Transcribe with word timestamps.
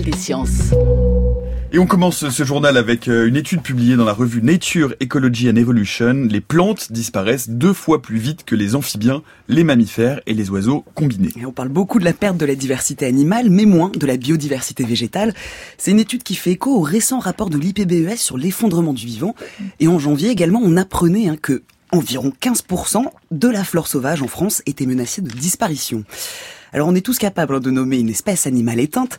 journal 0.00 0.04
des 0.04 0.16
sciences. 0.16 0.74
Et 1.72 1.78
on 1.78 1.86
commence 1.86 2.28
ce 2.28 2.44
journal 2.44 2.76
avec 2.76 3.06
euh, 3.06 3.28
une 3.28 3.36
étude 3.36 3.62
publiée 3.62 3.94
dans 3.94 4.04
la 4.04 4.12
revue 4.12 4.42
Nature, 4.42 4.92
Ecology 5.00 5.48
and 5.48 5.54
Evolution. 5.54 6.26
Les 6.28 6.40
plantes 6.40 6.90
disparaissent 6.90 7.48
deux 7.48 7.72
fois 7.72 8.02
plus 8.02 8.18
vite 8.18 8.44
que 8.44 8.56
les 8.56 8.74
amphibiens, 8.74 9.22
les 9.46 9.62
mammifères 9.62 10.20
et 10.26 10.34
les 10.34 10.50
oiseaux 10.50 10.84
combinés. 10.94 11.30
Et 11.40 11.46
on 11.46 11.52
parle 11.52 11.68
beaucoup 11.68 12.00
de 12.00 12.04
la 12.04 12.12
perte 12.12 12.36
de 12.38 12.46
la 12.46 12.56
diversité 12.56 13.06
animale, 13.06 13.50
mais 13.50 13.66
moins 13.66 13.92
de 13.94 14.04
la 14.04 14.16
biodiversité 14.16 14.84
végétale. 14.84 15.32
C'est 15.78 15.92
une 15.92 16.00
étude 16.00 16.24
qui 16.24 16.34
fait 16.34 16.52
écho 16.52 16.74
au 16.76 16.80
récent 16.80 17.20
rapport 17.20 17.50
de 17.50 17.58
l'IPBES 17.58 18.16
sur 18.16 18.36
l'effondrement 18.36 18.92
du 18.92 19.06
vivant. 19.06 19.36
Et 19.78 19.86
en 19.86 20.00
janvier 20.00 20.30
également, 20.30 20.60
on 20.62 20.76
apprenait 20.76 21.28
hein, 21.28 21.36
que 21.40 21.62
environ 21.92 22.32
15% 22.40 23.04
de 23.30 23.48
la 23.48 23.62
flore 23.62 23.86
sauvage 23.86 24.22
en 24.22 24.28
France 24.28 24.62
était 24.66 24.86
menacée 24.86 25.22
de 25.22 25.28
disparition. 25.28 26.04
Alors 26.72 26.88
on 26.88 26.94
est 26.94 27.04
tous 27.04 27.18
capables 27.18 27.54
hein, 27.54 27.60
de 27.60 27.70
nommer 27.70 27.98
une 27.98 28.08
espèce 28.08 28.46
animale 28.46 28.80
éteinte. 28.80 29.18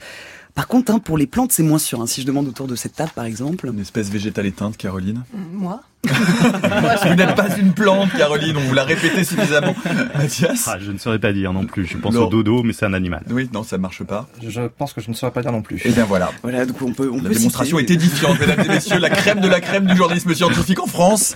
Par 0.54 0.68
contre, 0.68 0.92
hein, 0.92 1.00
pour 1.00 1.18
les 1.18 1.28
plantes, 1.28 1.52
c'est 1.52 1.64
moins 1.64 1.80
sûr. 1.80 2.02
Hein. 2.02 2.08
Si 2.08 2.22
je 2.22 2.28
demande 2.28 2.48
autour 2.48 2.68
de 2.68 2.76
cette 2.76 2.96
table, 2.96 3.12
par 3.16 3.26
exemple. 3.26 3.68
Une 3.68 3.80
espèce 3.80 4.10
végétale 4.10 4.46
éteinte, 4.46 4.78
Caroline? 4.78 5.24
Moi? 5.34 5.82
Vous 6.04 7.16
n'êtes 7.16 7.36
pas 7.36 7.56
une 7.58 7.74
plante, 7.74 8.10
Caroline, 8.18 8.58
on 8.58 8.62
vous 8.62 8.74
l'a 8.74 8.84
répété 8.84 9.24
suffisamment. 9.24 9.76
Mathias 10.16 10.68
ah, 10.68 10.78
Je 10.80 10.92
ne 10.92 10.98
saurais 10.98 11.20
pas 11.20 11.32
dire 11.32 11.54
non 11.54 11.66
plus. 11.66 11.86
Je 11.86 11.98
pense 11.98 12.16
au 12.16 12.28
dodo, 12.28 12.64
mais 12.64 12.74
c'est 12.74 12.86
un 12.86 12.94
animal. 12.94 13.24
Oui, 13.30 13.50
non, 13.54 13.64
ça 13.64 13.78
marche 13.78 14.04
pas. 14.04 14.28
Je 14.42 14.62
pense 14.62 14.94
que 14.94 15.02
je 15.02 15.10
ne 15.10 15.14
saurais 15.14 15.32
pas 15.32 15.42
dire 15.42 15.52
non 15.52 15.62
plus. 15.62 15.78
Et 15.78 15.82
eh 15.86 15.92
bien 15.92 16.06
voilà. 16.06 16.32
Voilà, 16.42 16.66
donc 16.66 16.82
on 16.82 16.94
peut. 16.94 17.10
On 17.12 17.22
la 17.22 17.30
démonstration 17.30 17.78
est 17.80 17.90
édifiante, 17.90 18.40
mesdames 18.40 18.66
et 18.66 18.68
messieurs, 18.68 18.98
la 18.98 19.10
crème 19.10 19.42
de 19.42 19.48
la 19.48 19.62
crème 19.62 19.86
du 19.86 19.96
journalisme 19.96 20.34
scientifique 20.34 20.80
en 20.80 20.88
France. 20.88 21.36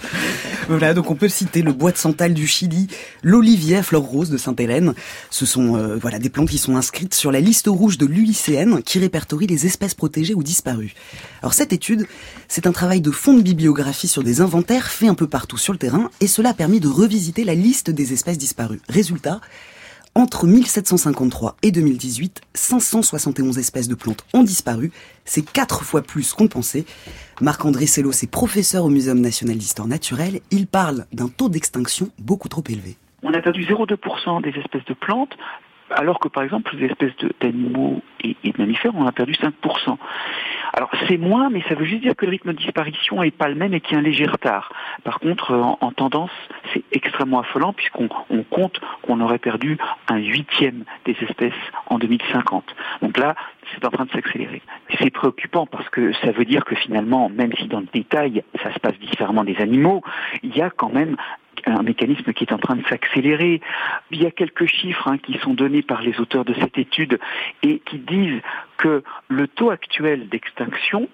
Voilà, 0.67 0.95
donc 0.95 1.11
on 1.11 1.15
peut 1.15 1.29
citer 1.29 1.61
le 1.61 1.73
bois 1.73 1.91
de 1.91 1.97
santal 1.97 2.33
du 2.33 2.47
Chili, 2.47 2.87
l'olivier 3.21 3.77
à 3.77 3.83
fleur 3.83 4.01
rose 4.01 4.31
de 4.31 4.37
Sainte-Hélène. 4.37 4.95
Ce 5.29 5.45
sont 5.45 5.75
euh, 5.75 5.97
voilà 5.97 6.17
des 6.17 6.29
plantes 6.29 6.49
qui 6.49 6.57
sont 6.57 6.75
inscrites 6.75 7.13
sur 7.13 7.31
la 7.31 7.39
liste 7.39 7.67
rouge 7.67 7.99
de 7.99 8.07
l'UICN 8.07 8.81
qui 8.83 8.97
répertorie 8.97 9.45
les 9.45 9.67
espèces 9.67 9.93
protégées 9.93 10.33
ou 10.33 10.41
disparues. 10.41 10.95
Alors 11.43 11.53
cette 11.53 11.71
étude, 11.71 12.07
c'est 12.47 12.65
un 12.65 12.71
travail 12.71 13.01
de 13.01 13.11
fond 13.11 13.35
de 13.35 13.43
bibliographie 13.43 14.07
sur 14.07 14.23
des 14.23 14.41
faits 14.61 15.09
un 15.09 15.15
peu 15.15 15.27
partout 15.27 15.57
sur 15.57 15.73
le 15.73 15.79
terrain 15.79 16.09
et 16.21 16.27
cela 16.27 16.49
a 16.49 16.53
permis 16.53 16.79
de 16.79 16.87
revisiter 16.87 17.43
la 17.43 17.55
liste 17.55 17.89
des 17.89 18.13
espèces 18.13 18.37
disparues. 18.37 18.81
Résultat, 18.89 19.41
entre 20.17 20.47
1753 20.47 21.57
et 21.61 21.71
2018, 21.71 22.41
571 22.53 23.57
espèces 23.57 23.89
de 23.89 23.95
plantes 23.95 24.25
ont 24.33 24.43
disparu. 24.43 24.91
C'est 25.25 25.43
quatre 25.43 25.83
fois 25.83 26.01
plus 26.01 26.33
qu'on 26.33 26.47
pensait. 26.47 26.85
Marc-André 27.41 27.85
Sello 27.85 28.11
est 28.11 28.31
professeur 28.31 28.85
au 28.85 28.89
Muséum 28.89 29.19
national 29.19 29.57
d'histoire 29.57 29.89
naturelle. 29.89 30.39
Il 30.51 30.67
parle 30.67 31.05
d'un 31.11 31.27
taux 31.27 31.49
d'extinction 31.49 32.09
beaucoup 32.17 32.47
trop 32.47 32.63
élevé. 32.69 32.95
On 33.23 33.33
a 33.33 33.41
perdu 33.41 33.65
0,2% 33.65 34.41
des 34.41 34.57
espèces 34.57 34.85
de 34.85 34.93
plantes, 34.93 35.35
alors 35.89 36.19
que 36.19 36.29
par 36.29 36.43
exemple 36.43 36.73
les 36.77 36.85
espèces 36.85 37.11
d'animaux 37.41 38.01
et, 38.21 38.37
et, 38.45 38.51
de 38.51 38.57
mammifères, 38.57 38.95
on 38.95 39.05
a 39.05 39.11
perdu 39.11 39.33
5%. 39.33 39.51
Alors 40.77 40.91
c'est 41.07 41.17
moins, 41.17 41.49
mais 41.49 41.63
ça 41.69 41.75
veut 41.75 41.85
juste 41.85 42.01
dire 42.01 42.17
que 42.17 42.25
le 42.25 42.31
rythme 42.31 42.51
de 42.51 42.57
disparition 42.57 43.21
n'est 43.21 43.31
pas 43.31 43.47
le 43.47 43.55
même 43.55 43.73
et 43.73 43.79
qu'il 43.79 43.93
y 43.93 43.95
a 43.95 43.99
un 43.99 44.03
léger 44.03 44.25
retard. 44.25 44.73
Par 45.05 45.19
contre, 45.19 45.53
en, 45.53 45.91
tendance, 45.93 46.31
c'est 46.73 46.83
extrêmement 46.91 47.39
affolant 47.39 47.71
puisqu'on 47.71 48.09
compte 48.49 48.81
qu'on 49.01 49.21
aurait 49.21 49.37
perdu 49.37 49.77
un 50.09 50.17
huitième 50.17 50.83
des 51.05 51.15
espèces 51.21 51.53
en 51.87 51.97
2050. 51.97 52.75
Donc 53.01 53.17
là, 53.17 53.35
c'est 53.71 53.85
en 53.85 53.89
train 53.89 54.03
de 54.03 54.11
s'accélérer. 54.11 54.61
C'est 54.99 55.11
préoccupant 55.11 55.65
parce 55.65 55.87
que 55.89 56.11
ça 56.15 56.31
veut 56.31 56.45
dire 56.45 56.65
que 56.65 56.75
finalement, 56.75 57.29
même 57.29 57.53
si 57.57 57.67
dans 57.67 57.79
le 57.79 57.87
détail, 57.93 58.43
ça 58.61 58.73
se 58.73 58.79
passe 58.79 58.99
différemment 58.99 59.45
des 59.45 59.55
animaux, 59.57 60.03
il 60.43 60.55
y 60.57 60.61
a 60.61 60.69
quand 60.69 60.93
même 60.93 61.15
un 61.65 61.83
mécanisme 61.83 62.33
qui 62.33 62.43
est 62.43 62.53
en 62.53 62.57
train 62.57 62.75
de 62.75 62.85
s'accélérer. 62.87 63.61
Il 64.11 64.21
y 64.21 64.25
a 64.25 64.31
quelques 64.31 64.65
chiffres 64.65 65.07
hein, 65.07 65.17
qui 65.17 65.37
sont 65.39 65.53
donnés 65.53 65.81
par 65.81 66.01
les 66.01 66.19
auteurs 66.19 66.45
de 66.45 66.53
cette 66.53 66.77
étude 66.77 67.19
et 67.63 67.79
qui 67.79 67.99
disent 67.99 68.41
que 68.77 69.03
le 69.27 69.47
taux 69.47 69.71
actuel 69.71 70.29
d'extinction, 70.29 71.09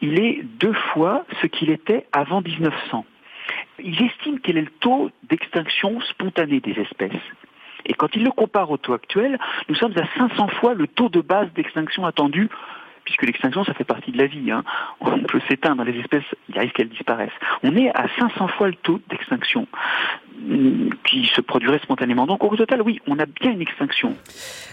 il 0.00 0.20
est 0.20 0.42
deux 0.42 0.74
fois 0.92 1.24
ce 1.40 1.46
qu'il 1.46 1.70
était 1.70 2.06
avant 2.12 2.40
1900. 2.40 3.04
Ils 3.78 4.02
estiment 4.02 4.38
quel 4.42 4.56
est 4.56 4.62
le 4.62 4.72
taux 4.80 5.10
d'extinction 5.24 6.00
spontanée 6.02 6.60
des 6.60 6.72
espèces. 6.72 7.12
Et 7.84 7.94
quand 7.94 8.14
ils 8.14 8.22
le 8.22 8.30
comparent 8.30 8.70
au 8.70 8.76
taux 8.76 8.92
actuel, 8.92 9.38
nous 9.68 9.74
sommes 9.74 9.94
à 9.98 10.06
500 10.16 10.48
fois 10.60 10.74
le 10.74 10.86
taux 10.86 11.08
de 11.08 11.20
base 11.20 11.52
d'extinction 11.54 12.06
attendu 12.06 12.48
puisque 13.12 13.26
l'extinction, 13.26 13.62
ça 13.64 13.74
fait 13.74 13.84
partie 13.84 14.10
de 14.10 14.16
la 14.16 14.26
vie. 14.26 14.50
Hein. 14.50 14.64
On 15.00 15.22
peut 15.24 15.40
s'éteindre, 15.46 15.84
les 15.84 15.98
espèces, 16.00 16.24
il 16.48 16.56
arrive 16.56 16.72
qu'elles 16.72 16.88
disparaissent. 16.88 17.30
On 17.62 17.76
est 17.76 17.90
à 17.90 18.06
500 18.18 18.48
fois 18.48 18.68
le 18.68 18.74
taux 18.74 19.00
d'extinction 19.10 19.66
mm, 20.40 20.88
qui 21.04 21.26
se 21.26 21.42
produirait 21.42 21.78
spontanément. 21.80 22.26
Donc 22.26 22.42
au 22.42 22.56
total, 22.56 22.80
oui, 22.80 23.00
on 23.06 23.18
a 23.18 23.26
bien 23.26 23.50
une 23.50 23.60
extinction. 23.60 24.16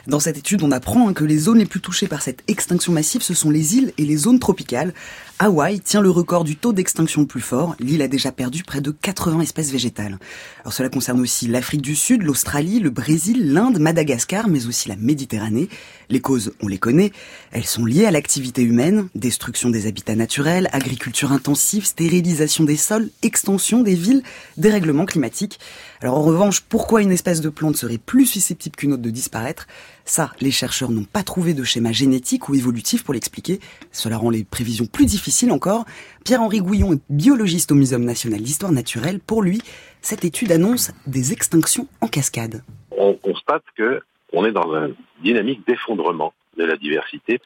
Dans 0.08 0.22
cette 0.22 0.38
étude, 0.38 0.64
on 0.64 0.72
apprend 0.72 1.10
hein, 1.10 1.14
que 1.14 1.26
les 1.26 1.38
zones 1.38 1.60
les 1.60 1.66
plus 1.66 1.82
touchées 1.82 2.08
par 2.08 2.22
cette 2.22 2.50
extinction 2.50 2.94
massive, 2.94 3.22
ce 3.22 3.34
sont 3.34 3.52
les 3.52 3.76
îles 3.78 3.92
et 3.98 4.06
les 4.06 4.16
zones 4.16 4.40
tropicales. 4.40 4.94
Hawaï 5.40 5.82
tient 5.82 6.02
le 6.02 6.10
record 6.10 6.46
du 6.46 6.56
taux 6.56 6.74
d'extinction 6.74 7.22
le 7.22 7.28
plus 7.28 7.42
fort. 7.42 7.76
L'île 7.80 8.02
a 8.02 8.08
déjà 8.08 8.32
perdu 8.32 8.64
près 8.64 8.82
de 8.82 8.92
80 8.92 9.42
espèces 9.42 9.72
végétales. 9.72 10.18
Alors 10.62 10.74
cela 10.74 10.90
concerne 10.90 11.20
aussi 11.20 11.48
l'Afrique 11.48 11.82
du 11.82 11.96
Sud, 11.96 12.24
l'Australie, 12.24 12.80
le 12.80 12.90
Brésil, 12.90 13.54
l'Inde, 13.54 13.80
Madagascar, 13.80 14.48
mais 14.48 14.66
aussi 14.68 14.88
la 14.88 14.96
Méditerranée. 14.96 15.68
Les 16.12 16.22
causes, 16.22 16.54
on 16.64 16.68
les 16.68 16.80
connaît. 16.80 17.12
Elles 17.52 17.66
sont 17.66 17.86
liées 17.86 18.06
à 18.06 18.12
l'activité 18.12 18.64
humaine, 18.64 19.10
destruction 19.14 19.70
des 19.70 19.86
habitats 19.86 20.16
naturels, 20.16 20.68
agriculture 20.72 21.32
intensive, 21.32 21.86
stérilisation 21.86 22.64
des 22.64 22.78
sols, 22.78 23.10
extension 23.22 23.82
des 23.82 23.94
villes, 23.94 24.24
dérèglement 24.58 25.06
climatique. 25.06 25.60
Alors 26.02 26.18
en 26.18 26.24
revanche, 26.24 26.62
pourquoi 26.62 27.04
une 27.04 27.12
espèce 27.12 27.42
de 27.42 27.50
plante 27.50 27.76
serait 27.76 28.00
plus 28.00 28.26
susceptible 28.26 28.76
qu'une 28.76 28.94
autre 28.94 29.04
de 29.04 29.12
disparaître? 29.12 29.68
Ça, 30.04 30.32
les 30.42 30.50
chercheurs 30.50 30.90
n'ont 30.90 31.04
pas 31.04 31.22
trouvé 31.22 31.54
de 31.54 31.64
schéma 31.64 31.92
génétique 31.92 32.50
ou 32.50 32.56
évolutif 32.56 33.04
pour 33.04 33.14
l'expliquer. 33.14 33.60
Cela 33.92 34.18
rend 34.18 34.32
les 34.32 34.44
prévisions 34.44 34.88
plus 34.88 35.06
difficiles 35.06 35.52
encore. 35.52 35.86
Pierre-Henri 36.26 36.62
Gouillon 36.62 36.94
est 36.94 37.02
biologiste 37.12 37.72
au 37.72 37.76
Muséum 37.76 38.04
national 38.04 38.42
d'histoire 38.42 38.72
naturelle. 38.72 39.20
Pour 39.20 39.44
lui, 39.44 39.62
cette 40.02 40.26
étude 40.26 40.52
annonce 40.52 40.92
des 41.06 41.34
extinctions 41.34 41.88
en 42.02 42.08
cascade. 42.08 42.64
On 42.98 43.14
constate 43.14 43.64
que 43.78 44.02
on 44.34 44.46
est 44.46 44.52
dans 44.52 44.74
une 44.74 44.96
dynamique 45.22 45.66
d'effondrement 45.68 46.34
de 46.58 46.66
la 46.66 46.76
diversité. 46.76 47.40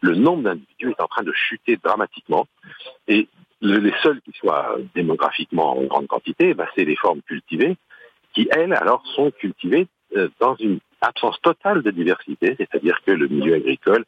Le 0.00 0.14
nombre 0.14 0.44
d'individus 0.44 0.90
est 0.90 1.02
en 1.02 1.08
train 1.08 1.22
de 1.22 1.32
chuter 1.32 1.78
dramatiquement 1.82 2.46
et 3.08 3.28
les 3.60 3.92
seuls 4.02 4.20
qui 4.22 4.32
soient 4.32 4.76
démographiquement 4.94 5.78
en 5.78 5.82
grande 5.84 6.06
quantité, 6.06 6.54
bah, 6.54 6.66
c'est 6.74 6.84
les 6.84 6.96
formes 6.96 7.20
cultivées 7.22 7.76
qui, 8.32 8.48
elles, 8.50 8.72
alors, 8.72 9.04
sont 9.14 9.30
cultivées 9.32 9.86
euh, 10.16 10.28
dans 10.40 10.54
une 10.56 10.78
absence 11.00 11.40
totale 11.42 11.82
de 11.82 11.90
diversité, 11.90 12.54
c'est-à-dire 12.56 13.00
que 13.04 13.10
le 13.10 13.28
milieu 13.28 13.54
agricole 13.54 14.04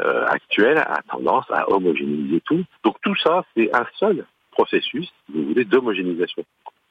euh, 0.00 0.26
actuel 0.26 0.78
a 0.78 1.00
tendance 1.08 1.46
à 1.50 1.70
homogénéiser 1.70 2.40
tout. 2.44 2.64
Donc 2.84 2.96
tout 3.02 3.16
ça, 3.16 3.44
c'est 3.56 3.74
un 3.74 3.86
seul 3.98 4.26
processus, 4.50 5.06
si 5.26 5.32
vous 5.32 5.48
voulez, 5.48 5.64
d'homogénéisation 5.64 6.44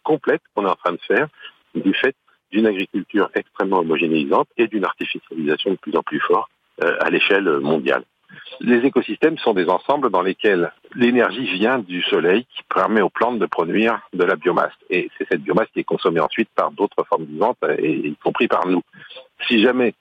complète 0.04 0.42
qu'on 0.54 0.66
est 0.66 0.70
en 0.70 0.76
train 0.76 0.94
de 0.94 1.02
faire 1.08 1.28
du 1.76 1.94
fait 1.94 2.16
d'une 2.52 2.68
agriculture 2.68 3.30
extrêmement 3.34 3.80
homogénéisante 3.80 4.48
et 4.58 4.68
d'une 4.68 4.86
artificialisation 4.86 5.72
de 5.72 5.78
plus 5.78 5.96
en 5.96 6.04
plus 6.04 6.20
forte 6.20 6.50
euh, 6.84 6.98
à 7.00 7.10
l'échelle 7.10 7.50
mondiale. 7.60 8.04
Les 8.60 8.86
écosystèmes 8.86 9.38
sont 9.38 9.54
des 9.54 9.68
ensembles 9.70 10.10
dans 10.10 10.22
lesquels 10.22 10.72
l'énergie 10.96 11.46
vient 11.46 11.80
du 11.80 12.02
soleil 12.04 12.46
qui 12.46 12.64
permet 12.74 13.02
aux 13.02 13.10
plantes 13.10 13.40
de 13.40 13.46
produire 13.46 14.02
de 14.14 14.24
la 14.24 14.36
biomasse. 14.36 14.74
Et 14.90 15.10
c'est 15.18 15.28
cette 15.30 15.42
biomasse 15.42 15.68
qui 15.74 15.80
est 15.80 15.84
consommée 15.84 16.20
ensuite 16.20 16.50
par 16.56 16.72
d'autres 16.72 17.04
formes 17.10 17.26
vivantes, 17.26 17.58
y 17.80 18.16
compris 18.24 18.48
par 18.48 18.68
nous. 18.68 18.82
Si 19.48 19.62
jamais 19.62 19.94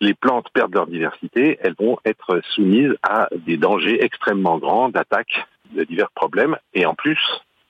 les 0.00 0.14
plantes 0.14 0.48
perdent 0.52 0.74
leur 0.74 0.86
diversité, 0.86 1.58
elles 1.60 1.74
vont 1.78 1.98
être 2.04 2.40
soumises 2.54 2.94
à 3.02 3.28
des 3.32 3.56
dangers 3.56 4.02
extrêmement 4.02 4.58
grands 4.58 4.88
d'attaques 4.88 5.46
de 5.72 5.84
divers 5.84 6.10
problèmes. 6.14 6.56
Et 6.74 6.86
en 6.86 6.94
plus, 6.94 7.18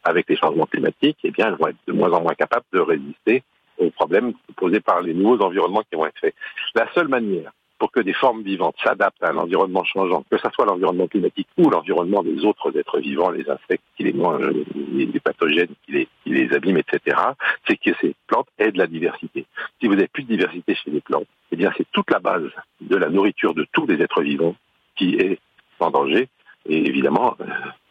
avec 0.05 0.29
les 0.29 0.37
changements 0.37 0.67
climatiques, 0.67 1.19
eh 1.25 1.31
bien, 1.31 1.49
elles 1.49 1.55
vont 1.55 1.69
être 1.69 1.79
de 1.87 1.93
moins 1.93 2.13
en 2.13 2.23
moins 2.23 2.35
capables 2.35 2.67
de 2.73 2.81
résister 2.81 3.43
aux 3.79 3.91
problèmes 3.91 4.33
posés 4.57 4.81
par 4.81 5.01
les 5.01 5.15
nouveaux 5.15 5.45
environnements 5.45 5.83
qui 5.83 5.97
vont 5.97 6.07
être 6.07 6.19
faits. 6.19 6.35
La 6.75 6.87
seule 6.95 7.09
manière 7.09 7.53
pour 7.79 7.91
que 7.91 8.01
des 8.01 8.13
formes 8.15 8.43
vivantes 8.43 8.77
s'adaptent 8.83 9.23
à 9.23 9.31
un 9.31 9.37
environnement 9.37 9.85
changeant, 9.85 10.25
que 10.31 10.39
ce 10.39 10.49
soit 10.55 10.65
l'environnement 10.65 11.07
climatique 11.09 11.49
ou 11.59 11.69
l'environnement 11.69 12.23
des 12.23 12.45
autres 12.45 12.77
êtres 12.79 12.99
vivants, 12.99 13.31
les 13.31 13.49
insectes 13.51 13.85
qui 13.97 14.05
les 14.05 14.13
mangent, 14.13 14.49
les 14.95 15.21
pathogènes 15.21 15.75
qui 15.85 15.93
les, 15.93 16.09
qui 16.23 16.31
les 16.31 16.55
abîment, 16.55 16.79
etc., 16.79 17.17
c'est 17.67 17.77
que 17.77 17.91
ces 18.01 18.15
plantes 18.27 18.47
aient 18.59 18.73
de 18.73 18.79
la 18.79 18.87
diversité. 18.87 19.45
Si 19.81 19.87
vous 19.87 19.95
n'avez 19.95 20.09
plus 20.09 20.23
de 20.23 20.29
diversité 20.29 20.75
chez 20.75 20.91
les 20.91 21.01
plantes, 21.01 21.27
eh 21.51 21.57
bien 21.57 21.73
c'est 21.77 21.87
toute 21.93 22.11
la 22.11 22.21
base 22.21 22.49
de 22.81 22.97
la 22.97 23.09
nourriture 23.09 23.55
de 23.55 23.67
tous 23.73 23.87
les 23.87 24.01
êtres 24.01 24.23
vivants 24.23 24.57
qui 24.97 25.17
est 25.17 25.39
en 25.81 25.91
danger. 25.91 26.29
Et 26.67 26.79
évidemment, 26.89 27.37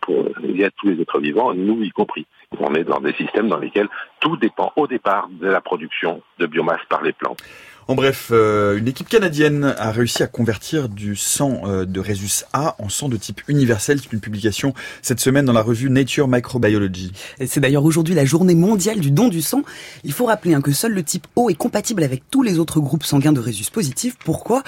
pour 0.06 0.26
il 0.44 0.58
y 0.58 0.64
a 0.64 0.70
tous 0.72 0.90
les 0.90 1.02
êtres 1.02 1.20
vivants, 1.20 1.54
nous 1.54 1.82
y 1.82 1.90
compris. 1.90 2.26
On 2.60 2.76
est 2.76 2.84
dans 2.84 3.00
des 3.00 3.14
systèmes 3.14 3.50
dans 3.50 3.58
lesquels 3.58 3.90
tout 4.20 4.38
dépend 4.38 4.72
au 4.76 4.88
départ 4.88 5.30
de 5.30 5.48
la 5.48 5.62
production 5.62 6.22
de 6.40 6.46
biomasse 6.46 6.82
par 6.90 7.02
les 7.02 7.14
plantes. 7.14 7.42
En 7.88 7.96
bref, 7.96 8.30
euh, 8.32 8.78
une 8.78 8.88
équipe 8.88 9.10
canadienne 9.10 9.76
a 9.78 9.92
réussi 9.92 10.24
à 10.24 10.28
convertir 10.28 10.88
du 10.88 11.18
sang 11.18 11.64
euh, 11.66 11.84
de 11.84 12.00
Rhesus 12.00 12.46
A 12.54 12.76
en 12.80 12.88
sang 12.88 13.10
de 13.10 13.18
type 13.18 13.42
universel. 13.50 14.00
C'est 14.02 14.14
une 14.14 14.22
publication 14.22 14.74
cette 15.02 15.20
semaine 15.20 15.46
dans 15.46 15.54
la 15.54 15.62
revue 15.62 15.90
Nature 15.90 16.30
Microbiology. 16.30 17.12
C'est 17.46 17.60
d'ailleurs 17.60 17.84
aujourd'hui 17.84 18.16
la 18.16 18.24
journée 18.24 18.56
mondiale 18.56 19.02
du 19.02 19.12
don 19.12 19.28
du 19.28 19.42
sang. 19.42 19.64
Il 20.06 20.14
faut 20.14 20.26
rappeler 20.26 20.54
hein, 20.54 20.62
que 20.62 20.72
seul 20.72 20.94
le 20.94 21.04
type 21.04 21.28
O 21.36 21.50
est 21.50 21.56
compatible 21.56 22.04
avec 22.04 22.24
tous 22.32 22.42
les 22.42 22.58
autres 22.58 22.80
groupes 22.80 23.04
sanguins 23.04 23.34
de 23.34 23.42
Rhesus 23.42 23.70
positif. 23.70 24.16
Pourquoi? 24.24 24.64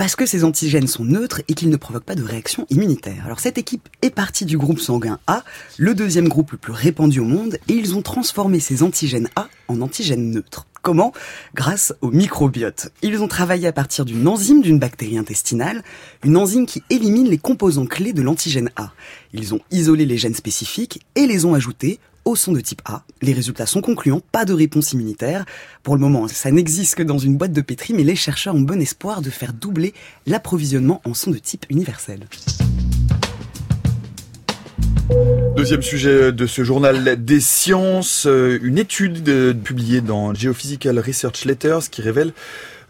Parce 0.00 0.16
que 0.16 0.24
ces 0.24 0.44
antigènes 0.44 0.86
sont 0.86 1.04
neutres 1.04 1.42
et 1.46 1.52
qu'ils 1.52 1.68
ne 1.68 1.76
provoquent 1.76 2.04
pas 2.04 2.14
de 2.14 2.22
réaction 2.22 2.66
immunitaire. 2.70 3.26
Alors 3.26 3.38
cette 3.38 3.58
équipe 3.58 3.86
est 4.00 4.08
partie 4.08 4.46
du 4.46 4.56
groupe 4.56 4.80
sanguin 4.80 5.18
A, 5.26 5.44
le 5.76 5.94
deuxième 5.94 6.26
groupe 6.26 6.52
le 6.52 6.56
plus 6.56 6.72
répandu 6.72 7.20
au 7.20 7.26
monde, 7.26 7.58
et 7.68 7.74
ils 7.74 7.94
ont 7.94 8.00
transformé 8.00 8.60
ces 8.60 8.82
antigènes 8.82 9.28
A 9.36 9.48
en 9.68 9.82
antigènes 9.82 10.30
neutres. 10.30 10.66
Comment? 10.80 11.12
Grâce 11.54 11.92
au 12.00 12.10
microbiote. 12.10 12.90
Ils 13.02 13.20
ont 13.20 13.28
travaillé 13.28 13.68
à 13.68 13.72
partir 13.72 14.06
d'une 14.06 14.26
enzyme 14.26 14.62
d'une 14.62 14.78
bactérie 14.78 15.18
intestinale, 15.18 15.82
une 16.24 16.38
enzyme 16.38 16.64
qui 16.64 16.82
élimine 16.88 17.28
les 17.28 17.36
composants 17.36 17.84
clés 17.84 18.14
de 18.14 18.22
l'antigène 18.22 18.70
A. 18.76 18.92
Ils 19.34 19.52
ont 19.54 19.60
isolé 19.70 20.06
les 20.06 20.16
gènes 20.16 20.34
spécifiques 20.34 21.04
et 21.14 21.26
les 21.26 21.44
ont 21.44 21.52
ajoutés 21.52 22.00
au 22.24 22.36
son 22.36 22.52
de 22.52 22.60
type 22.60 22.82
A. 22.84 23.02
Les 23.22 23.32
résultats 23.32 23.66
sont 23.66 23.80
concluants, 23.80 24.20
pas 24.32 24.44
de 24.44 24.52
réponse 24.52 24.92
immunitaire. 24.92 25.44
Pour 25.82 25.94
le 25.94 26.00
moment, 26.00 26.28
ça 26.28 26.50
n'existe 26.50 26.94
que 26.94 27.02
dans 27.02 27.18
une 27.18 27.36
boîte 27.36 27.52
de 27.52 27.60
pétri, 27.60 27.94
mais 27.94 28.04
les 28.04 28.16
chercheurs 28.16 28.54
ont 28.54 28.60
bon 28.60 28.80
espoir 28.80 29.22
de 29.22 29.30
faire 29.30 29.52
doubler 29.52 29.94
l'approvisionnement 30.26 31.00
en 31.04 31.14
son 31.14 31.30
de 31.30 31.38
type 31.38 31.66
universel. 31.70 32.26
Deuxième 35.56 35.82
sujet 35.82 36.32
de 36.32 36.46
ce 36.46 36.62
journal 36.62 37.24
des 37.24 37.40
sciences, 37.40 38.26
euh, 38.26 38.58
une 38.62 38.78
étude 38.78 39.28
euh, 39.28 39.52
publiée 39.52 40.00
dans 40.00 40.32
Geophysical 40.32 40.98
Research 41.00 41.44
Letters 41.44 41.90
qui 41.90 42.00
révèle 42.00 42.32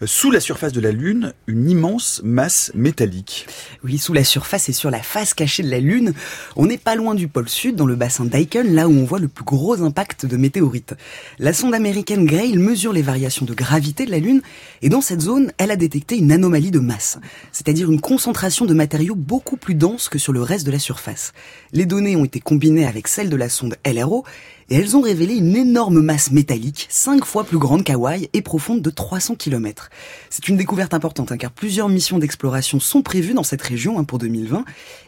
sous 0.06 0.30
la 0.30 0.40
surface 0.40 0.72
de 0.72 0.80
la 0.80 0.92
Lune, 0.92 1.34
une 1.46 1.68
immense 1.68 2.22
masse 2.24 2.72
métallique. 2.74 3.46
Oui, 3.84 3.98
sous 3.98 4.14
la 4.14 4.24
surface 4.24 4.68
et 4.68 4.72
sur 4.72 4.90
la 4.90 5.02
face 5.02 5.34
cachée 5.34 5.62
de 5.62 5.70
la 5.70 5.78
Lune, 5.80 6.14
on 6.56 6.66
n'est 6.66 6.78
pas 6.78 6.94
loin 6.94 7.14
du 7.14 7.28
pôle 7.28 7.48
sud, 7.48 7.76
dans 7.76 7.86
le 7.86 7.96
bassin 7.96 8.24
d'Aiken, 8.24 8.74
là 8.74 8.88
où 8.88 8.92
on 8.92 9.04
voit 9.04 9.18
le 9.18 9.28
plus 9.28 9.44
gros 9.44 9.82
impact 9.82 10.24
de 10.24 10.36
météorites. 10.36 10.94
La 11.38 11.52
sonde 11.52 11.74
américaine 11.74 12.24
Grail 12.24 12.56
mesure 12.56 12.92
les 12.92 13.02
variations 13.02 13.44
de 13.44 13.52
gravité 13.52 14.06
de 14.06 14.10
la 14.10 14.18
Lune, 14.18 14.40
et 14.80 14.88
dans 14.88 15.02
cette 15.02 15.20
zone, 15.20 15.52
elle 15.58 15.70
a 15.70 15.76
détecté 15.76 16.16
une 16.16 16.32
anomalie 16.32 16.70
de 16.70 16.80
masse, 16.80 17.18
c'est-à-dire 17.52 17.90
une 17.90 18.00
concentration 18.00 18.64
de 18.64 18.74
matériaux 18.74 19.14
beaucoup 19.14 19.56
plus 19.56 19.74
dense 19.74 20.08
que 20.08 20.18
sur 20.18 20.32
le 20.32 20.42
reste 20.42 20.66
de 20.66 20.72
la 20.72 20.78
surface. 20.78 21.32
Les 21.72 21.86
données 21.86 22.16
ont 22.16 22.24
été 22.24 22.40
combinées 22.40 22.86
avec 22.86 23.06
celles 23.06 23.28
de 23.28 23.36
la 23.36 23.48
sonde 23.48 23.76
LRO, 23.86 24.24
et 24.70 24.76
elles 24.76 24.96
ont 24.96 25.02
révélé 25.02 25.34
une 25.34 25.56
énorme 25.56 26.00
masse 26.00 26.30
métallique, 26.30 26.86
5 26.88 27.24
fois 27.24 27.44
plus 27.44 27.58
grande 27.58 27.84
qu'Hawaï 27.84 28.30
et 28.32 28.40
profonde 28.40 28.80
de 28.80 28.90
300 28.90 29.34
km. 29.34 29.90
C'est 30.30 30.48
une 30.48 30.56
découverte 30.56 30.94
importante, 30.94 31.32
hein, 31.32 31.36
car 31.36 31.50
plusieurs 31.50 31.88
missions 31.88 32.18
d'exploration 32.18 32.78
sont 32.78 33.02
prévues 33.02 33.34
dans 33.34 33.42
cette 33.42 33.62
région 33.62 33.98
hein, 33.98 34.04
pour 34.04 34.18
2020, 34.18 34.64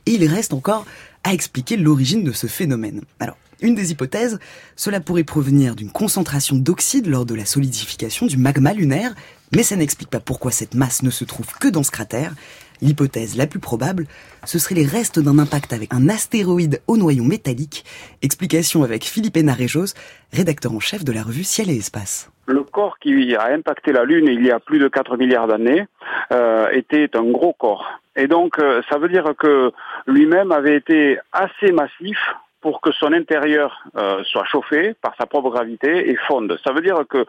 et 0.06 0.10
il 0.10 0.26
reste 0.26 0.52
encore 0.52 0.84
à 1.24 1.32
expliquer 1.32 1.76
l'origine 1.76 2.24
de 2.24 2.32
ce 2.32 2.48
phénomène. 2.48 3.02
Alors, 3.20 3.36
une 3.60 3.76
des 3.76 3.92
hypothèses, 3.92 4.40
cela 4.74 4.98
pourrait 4.98 5.22
provenir 5.22 5.76
d'une 5.76 5.92
concentration 5.92 6.56
d'oxyde 6.56 7.06
lors 7.06 7.24
de 7.24 7.34
la 7.34 7.46
solidification 7.46 8.26
du 8.26 8.36
magma 8.36 8.72
lunaire, 8.72 9.14
mais 9.54 9.62
ça 9.62 9.76
n'explique 9.76 10.10
pas 10.10 10.18
pourquoi 10.18 10.50
cette 10.50 10.74
masse 10.74 11.02
ne 11.02 11.10
se 11.10 11.24
trouve 11.24 11.46
que 11.60 11.68
dans 11.68 11.84
ce 11.84 11.92
cratère. 11.92 12.34
L'hypothèse 12.82 13.36
la 13.36 13.46
plus 13.46 13.60
probable, 13.60 14.06
ce 14.44 14.58
serait 14.58 14.74
les 14.74 14.84
restes 14.84 15.20
d'un 15.20 15.38
impact 15.38 15.72
avec 15.72 15.94
un 15.94 16.08
astéroïde 16.08 16.82
au 16.88 16.96
noyau 16.96 17.22
métallique. 17.22 17.84
Explication 18.22 18.82
avec 18.82 19.04
Philippe 19.04 19.36
Hénarejos, 19.36 19.94
rédacteur 20.32 20.72
en 20.72 20.80
chef 20.80 21.04
de 21.04 21.12
la 21.12 21.22
revue 21.22 21.44
Ciel 21.44 21.70
et 21.70 21.76
Espace. 21.76 22.28
Le 22.46 22.64
corps 22.64 22.98
qui 22.98 23.36
a 23.36 23.46
impacté 23.52 23.92
la 23.92 24.04
Lune 24.04 24.26
il 24.26 24.44
y 24.44 24.50
a 24.50 24.58
plus 24.58 24.80
de 24.80 24.88
4 24.88 25.16
milliards 25.16 25.46
d'années 25.46 25.86
euh, 26.32 26.70
était 26.70 27.16
un 27.16 27.22
gros 27.22 27.52
corps. 27.52 27.86
Et 28.16 28.26
donc 28.26 28.58
euh, 28.58 28.82
ça 28.90 28.98
veut 28.98 29.08
dire 29.08 29.32
que 29.38 29.70
lui-même 30.08 30.50
avait 30.50 30.76
été 30.76 31.18
assez 31.32 31.70
massif 31.70 32.18
pour 32.60 32.80
que 32.80 32.90
son 32.90 33.12
intérieur 33.12 33.84
euh, 33.96 34.24
soit 34.24 34.44
chauffé 34.44 34.94
par 35.00 35.14
sa 35.16 35.26
propre 35.26 35.50
gravité 35.50 36.10
et 36.10 36.16
fonde. 36.26 36.58
Ça 36.64 36.72
veut 36.72 36.82
dire 36.82 37.04
que 37.08 37.26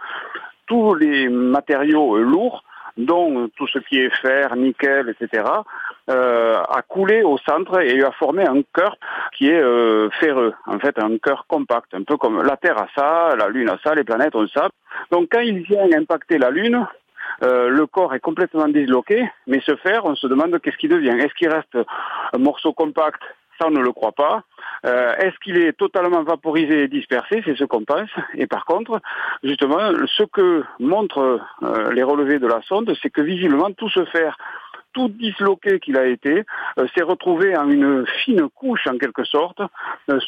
tous 0.66 0.96
les 0.96 1.30
matériaux 1.30 2.18
lourds 2.18 2.64
tout 3.56 3.68
ce 3.68 3.80
qui 3.80 4.00
est 4.00 4.16
fer, 4.22 4.56
nickel, 4.56 5.10
etc., 5.10 5.44
euh, 6.10 6.62
a 6.62 6.82
coulé 6.82 7.24
au 7.24 7.38
centre 7.38 7.82
et 7.82 8.04
a 8.04 8.12
formé 8.12 8.46
un 8.46 8.62
cœur 8.74 8.98
qui 9.38 9.48
est 9.48 9.62
euh, 9.62 10.10
ferreux, 10.20 10.54
en 10.68 10.78
fait 10.78 11.00
un 11.00 11.18
cœur 11.18 11.46
compact, 11.48 11.94
un 11.94 12.04
peu 12.04 12.18
comme 12.18 12.44
la 12.44 12.58
Terre 12.58 12.78
a 12.78 12.88
ça, 12.94 13.36
la 13.38 13.48
Lune 13.48 13.70
a 13.70 13.78
ça, 13.84 13.96
les 13.96 14.04
planètes 14.04 14.36
ont 14.36 14.48
ça. 14.48 14.68
Donc 15.12 15.30
quand 15.32 15.40
il 15.40 15.62
vient 15.62 15.88
impacter 15.98 16.38
la 16.38 16.50
Lune, 16.50 16.86
euh, 17.44 17.70
le 17.70 17.88
corps 17.88 18.14
est 18.14 18.20
complètement 18.20 18.68
disloqué, 18.68 19.30
mais 19.48 19.62
ce 19.66 19.76
fer, 19.78 20.04
on 20.04 20.16
se 20.16 20.28
demande 20.28 20.60
qu'est-ce 20.60 20.78
qu'il 20.78 20.90
devient. 20.90 21.18
Est-ce 21.20 21.34
qu'il 21.36 21.50
reste 21.50 21.78
un 22.34 22.38
morceau 22.38 22.74
compact? 22.74 23.22
Ça, 23.60 23.68
on 23.68 23.72
ne 23.72 23.80
le 23.80 23.92
croit 23.92 24.12
pas. 24.12 24.44
Euh, 24.86 25.16
est-ce 25.18 25.38
qu'il 25.40 25.58
est 25.58 25.74
totalement 25.74 26.24
vaporisé 26.24 26.84
et 26.84 26.88
dispersé? 26.88 27.42
C'est 27.46 27.58
ce 27.58 27.64
qu'on 27.64 27.84
pense. 27.84 28.10
Et 28.36 28.48
par 28.48 28.66
contre, 28.66 29.00
justement, 29.44 29.80
ce 30.06 30.24
que 30.24 30.64
montrent 30.80 31.40
euh, 31.64 31.92
les 31.94 32.04
relevés 32.04 32.40
de 32.40 32.48
la 32.48 32.62
sonde, 32.64 32.94
c'est 33.02 33.10
que 33.10 33.22
visiblement, 33.22 33.72
tout 33.72 33.90
ce 33.90 34.04
fer 34.06 34.38
tout 34.94 35.10
disloqué 35.10 35.80
qu'il 35.80 35.98
a 35.98 36.06
été, 36.06 36.44
euh, 36.78 36.86
s'est 36.94 37.02
retrouvé 37.02 37.58
en 37.58 37.68
une 37.68 38.06
fine 38.24 38.48
couche 38.50 38.86
en 38.86 39.00
quelque 39.00 39.24
sorte 39.24 39.60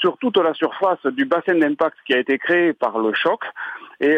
sur 0.01 0.17
toute 0.17 0.37
la 0.37 0.55
surface 0.55 1.05
du 1.05 1.25
bassin 1.25 1.53
d'impact 1.53 1.95
qui 2.07 2.15
a 2.15 2.17
été 2.17 2.39
créé 2.39 2.73
par 2.73 2.97
le 2.97 3.13
choc. 3.13 3.41
Et 4.01 4.17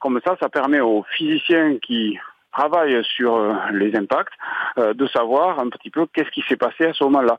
comme 0.00 0.20
ça, 0.24 0.36
ça 0.40 0.48
permet 0.48 0.80
aux 0.80 1.04
physiciens 1.16 1.78
qui 1.82 2.16
travaillent 2.52 3.04
sur 3.04 3.38
les 3.72 3.94
impacts 3.94 4.32
de 4.78 5.06
savoir 5.08 5.58
un 5.58 5.68
petit 5.68 5.90
peu 5.90 6.06
qu'est-ce 6.06 6.30
qui 6.30 6.42
s'est 6.48 6.56
passé 6.56 6.86
à 6.86 6.92
ce 6.94 7.04
moment-là 7.04 7.36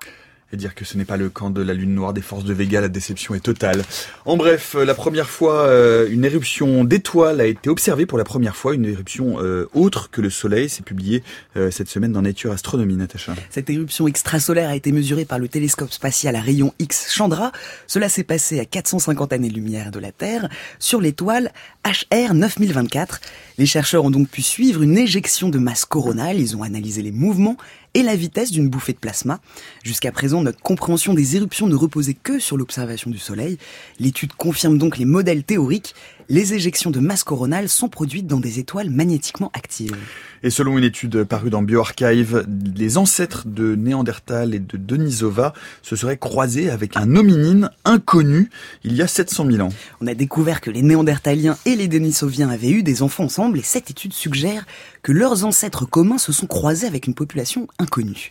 et 0.52 0.58
dire 0.58 0.74
que 0.74 0.86
ce 0.86 0.98
n'est 0.98 1.06
pas 1.06 1.18
le 1.18 1.30
camp 1.30 1.50
de 1.50 1.62
la 1.62 1.74
lune 1.74 1.94
noire 1.94 2.14
des 2.14 2.22
forces 2.22 2.44
de 2.44 2.54
Vega, 2.54 2.82
la 2.82 2.88
déception 2.88 3.36
est 3.36 3.40
totale. 3.40 3.84
En 4.26 4.36
bref, 4.36 4.76
euh, 4.76 4.86
la 4.86 4.96
première 4.96 5.30
fois, 5.30 5.68
euh, 5.68 6.08
une 6.10 6.26
éruption 6.26 6.84
d'étoiles 6.84 7.40
a 7.42 7.46
été 7.46 7.70
observée 7.70 8.06
pour 8.06 8.18
la 8.18 8.24
première 8.24 8.56
fois, 8.56 8.74
une 8.74 8.86
éruption 8.86 9.38
euh, 9.40 9.70
autre 9.74 10.10
que 10.10 10.22
le 10.22 10.30
Soleil, 10.30 10.70
c'est 10.70 10.84
publié 10.84 11.24
cette 11.72 11.90
semaine 11.90 12.12
dans 12.12 12.22
Nature 12.22 12.52
Astronomy, 12.52 12.96
Natacha. 12.96 13.34
Cette 13.50 13.70
éruption 13.70 14.08
extrasolaire 14.08 14.70
a 14.70 14.76
été 14.76 14.92
mesurée 14.92 15.26
par 15.26 15.40
le 15.40 15.48
télescope 15.48 15.92
spatial 15.92 16.36
à 16.36 16.42
rayon 16.42 16.74
X 16.80 17.12
Chandra. 17.12 17.52
Cela 17.86 18.08
s'est 18.08 18.24
passé 18.24 18.60
à 18.60 18.66
450 18.66 19.34
années-lumière 19.34 19.92
de 19.92 20.00
la 20.00 20.12
Terre, 20.12 20.48
sur 20.80 21.02
l'étoile 21.02 21.52
HR 21.86 22.34
9024. 22.34 23.20
Les 23.58 23.66
chercheurs 23.66 24.06
ont 24.06 24.10
donc 24.10 24.30
pu 24.30 24.42
suivre 24.42 24.82
une 24.82 24.98
éjection 24.98 25.50
de 25.50 25.60
masse 25.60 25.86
coronale, 25.86 26.40
ils 26.40 26.56
ont 26.56 26.64
analysé 26.64 27.02
les 27.02 27.12
mouvements 27.12 27.58
et 27.94 28.04
la 28.04 28.16
vitesse 28.16 28.52
d'une 28.52 28.70
bouffée 28.70 28.94
de 28.94 29.00
plasma. 29.00 29.40
Jusqu'à 29.84 30.12
présent, 30.12 30.42
notre 30.42 30.62
compréhension 30.62 31.14
des 31.14 31.36
éruptions 31.36 31.68
ne 31.68 31.76
reposait 31.76 32.14
que 32.14 32.40
sur 32.40 32.58
l'observation 32.58 33.10
du 33.10 33.20
Soleil. 33.20 33.58
L'étude 34.00 34.34
confirme 34.34 34.78
donc 34.78 34.98
les 34.98 35.06
modèles 35.06 35.44
théoriques. 35.44 35.96
Les 36.32 36.54
éjections 36.54 36.92
de 36.92 37.00
masse 37.00 37.24
coronale 37.24 37.70
sont 37.70 37.90
produites 37.90 38.28
dans 38.28 38.40
des 38.40 38.60
étoiles 38.60 38.92
magnétiquement 38.92 39.50
actives. 39.56 39.98
Et 40.44 40.52
selon 40.52 40.78
une 40.78 40.84
étude 40.84 41.24
parue 41.24 41.50
dans 41.50 41.64
BioArchive, 41.64 42.46
les 42.76 43.00
ancêtres 43.00 43.48
de 43.48 43.74
Néandertal 43.74 44.54
et 44.54 44.60
de 44.60 44.78
Denisova 44.78 45.54
se 45.82 45.96
seraient 45.96 46.18
croisés 46.18 46.70
avec 46.70 46.98
un 46.98 47.16
hominine 47.16 47.72
inconnu 47.84 48.52
il 48.84 48.96
y 48.96 49.02
a 49.02 49.08
700 49.08 49.48
000 49.50 49.68
ans. 49.68 49.74
On 50.02 50.08
a 50.08 50.14
découvert 50.14 50.62
que 50.62 50.70
les 50.70 50.84
Néandertaliens 50.84 51.58
et 51.66 51.76
les 51.76 51.88
Denisoviens 51.88 52.50
avaient 52.50 52.70
eu 52.70 52.84
des 52.84 53.02
enfants 53.02 53.24
ensemble 53.24 53.58
et 53.58 53.64
cette 53.64 53.90
étude 53.90 54.14
suggère 54.14 54.68
que 55.02 55.12
leurs 55.12 55.46
ancêtres 55.46 55.86
communs 55.86 56.20
se 56.20 56.32
sont 56.32 56.46
croisés 56.46 56.86
avec 56.86 57.08
une 57.08 57.16
population 57.16 57.68
inconnue. 57.80 58.30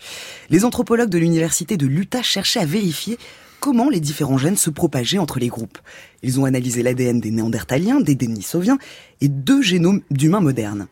Les 0.50 0.64
anthropologues 0.64 1.11
de 1.11 1.19
l'université 1.19 1.76
de 1.76 1.88
l'Utah 1.88 2.23
cherchaient 2.23 2.61
à 2.61 2.64
vérifier 2.64 3.19
comment 3.60 3.90
les 3.90 4.00
différents 4.00 4.38
gènes 4.38 4.56
se 4.56 4.70
propageaient 4.70 5.18
entre 5.18 5.38
les 5.38 5.48
groupes. 5.48 5.78
Ils 6.22 6.40
ont 6.40 6.44
analysé 6.44 6.82
l'ADN 6.82 7.20
des 7.20 7.30
Néandertaliens, 7.30 8.00
des 8.00 8.14
Denisoviens 8.14 8.78
et 9.20 9.28
deux 9.28 9.62
génomes 9.62 10.02
d'humains 10.10 10.40
modernes. 10.40 10.86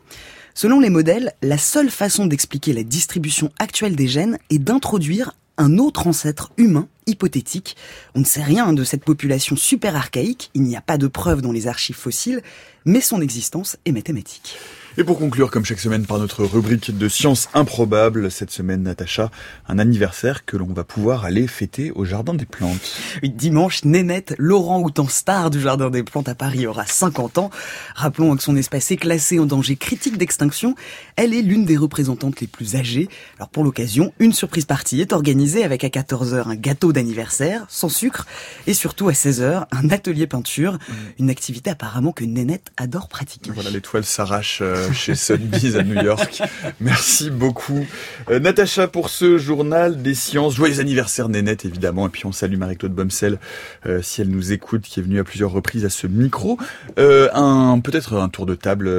Selon 0.53 0.79
les 0.79 0.89
modèles, 0.89 1.33
la 1.41 1.57
seule 1.57 1.91
façon 1.91 2.25
d'expliquer 2.25 2.73
la 2.73 2.83
distribution 2.83 3.51
actuelle 3.59 3.95
des 3.95 4.07
gènes 4.07 4.39
est 4.49 4.59
d'introduire 4.59 5.33
un 5.57 5.77
autre 5.77 6.07
ancêtre 6.07 6.51
humain 6.57 6.87
hypothétique. 7.07 7.75
On 8.15 8.19
ne 8.19 8.25
sait 8.25 8.43
rien 8.43 8.73
de 8.73 8.83
cette 8.83 9.03
population 9.03 9.55
super 9.55 9.95
archaïque, 9.95 10.51
il 10.53 10.63
n'y 10.63 10.75
a 10.75 10.81
pas 10.81 10.97
de 10.97 11.07
preuves 11.07 11.41
dans 11.41 11.51
les 11.51 11.67
archives 11.67 11.95
fossiles, 11.95 12.41
mais 12.85 13.01
son 13.01 13.21
existence 13.21 13.77
est 13.85 13.91
mathématique. 13.91 14.57
Et 14.99 15.03
pour 15.03 15.19
conclure, 15.19 15.51
comme 15.51 15.63
chaque 15.63 15.79
semaine, 15.79 16.07
par 16.07 16.17
notre 16.17 16.43
rubrique 16.43 16.97
de 16.97 17.07
sciences 17.07 17.49
improbables, 17.53 18.31
cette 18.31 18.49
semaine, 18.49 18.81
Natacha, 18.81 19.29
un 19.67 19.77
anniversaire 19.77 20.43
que 20.43 20.57
l'on 20.57 20.65
va 20.65 20.83
pouvoir 20.83 21.23
aller 21.23 21.45
fêter 21.45 21.91
au 21.91 22.03
Jardin 22.03 22.33
des 22.33 22.47
Plantes. 22.47 22.97
Dimanche, 23.21 23.85
Nénette, 23.85 24.33
Laurent 24.39 24.79
Houtan 24.81 25.07
star 25.07 25.51
du 25.51 25.61
Jardin 25.61 25.91
des 25.91 26.01
Plantes 26.01 26.29
à 26.29 26.33
Paris, 26.33 26.65
aura 26.65 26.87
50 26.87 27.37
ans. 27.37 27.51
Rappelons 27.93 28.35
que 28.35 28.41
son 28.41 28.55
espèce 28.55 28.89
est 28.89 28.97
classé 28.97 29.37
en 29.37 29.45
danger 29.45 29.75
critique 29.75 30.17
d'extinction. 30.17 30.73
Elle 31.15 31.35
est 31.35 31.43
l'une 31.43 31.65
des 31.65 31.77
représentantes 31.77 32.41
les 32.41 32.47
plus 32.47 32.75
âgées. 32.75 33.07
Alors 33.37 33.49
pour 33.49 33.63
l'occasion, 33.63 34.13
une 34.17 34.33
surprise 34.33 34.65
partie 34.65 34.99
est 34.99 35.13
organisée 35.13 35.63
avec 35.63 35.83
à 35.83 35.89
14h 35.89 36.49
un 36.49 36.55
gâteau 36.55 36.91
d'anniversaire, 36.91 37.67
sans 37.69 37.89
sucre, 37.89 38.25
et 38.65 38.73
surtout 38.73 39.09
à 39.09 39.11
16h, 39.11 39.67
un 39.69 39.89
atelier 39.91 40.25
peinture, 40.25 40.73
mmh. 40.73 40.93
une 41.19 41.29
activité 41.29 41.69
apparemment 41.69 42.13
que 42.13 42.23
Nénette 42.23 42.71
adore 42.77 43.09
pratiquer. 43.09 43.51
Voilà, 43.51 43.69
l'étoile 43.69 44.03
s'arrache 44.03 44.57
euh, 44.63 44.86
chez 44.93 45.15
Sotheby's 45.15 45.75
à 45.75 45.83
New 45.83 46.01
York. 46.01 46.41
Merci 46.79 47.29
beaucoup. 47.29 47.85
Euh, 48.29 48.39
Natacha 48.39 48.87
pour 48.87 49.09
ce 49.09 49.37
journal 49.37 50.01
des 50.01 50.15
sciences. 50.15 50.55
Joyeux 50.55 50.79
anniversaire 50.79 51.29
Nénette 51.29 51.65
évidemment. 51.65 52.07
Et 52.07 52.09
puis 52.09 52.25
on 52.25 52.31
salue 52.31 52.57
Marie-Claude 52.57 52.93
Bomsel 52.93 53.39
euh, 53.85 54.01
si 54.01 54.21
elle 54.21 54.29
nous 54.29 54.51
écoute, 54.51 54.83
qui 54.83 54.99
est 54.99 55.03
venue 55.03 55.19
à 55.19 55.23
plusieurs 55.23 55.51
reprises 55.51 55.85
à 55.85 55.89
ce 55.89 56.07
micro. 56.07 56.57
Euh, 56.99 57.29
un 57.33 57.79
Peut-être 57.79 58.17
un 58.17 58.29
tour 58.29 58.45
de 58.45 58.55
table 58.55 58.91